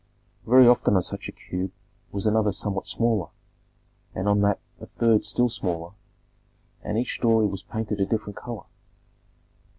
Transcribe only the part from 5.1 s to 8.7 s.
still smaller, and each story was painted a different color.